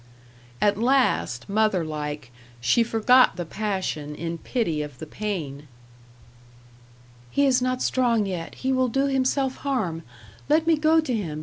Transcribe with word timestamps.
At 0.59 0.79
last, 0.79 1.47
mother 1.47 1.85
like, 1.85 2.31
she 2.59 2.81
forgot 2.81 3.35
the 3.35 3.45
passion 3.45 4.15
in 4.15 4.39
pity 4.39 4.81
of 4.81 4.97
the 4.97 5.05
pain. 5.05 5.67
"He 7.29 7.45
is 7.45 7.61
not 7.61 7.83
strong 7.83 8.25
yet; 8.25 8.55
he 8.55 8.73
will 8.73 8.87
do 8.89 9.05
himself 9.05 9.57
harm. 9.57 10.01
Let 10.49 10.65
me 10.65 10.75
go 10.75 11.01
to 11.01 11.13
him! 11.15 11.39